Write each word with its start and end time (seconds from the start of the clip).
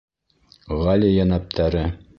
Ғали 0.79 1.13
йәнәптәре... 1.19 1.89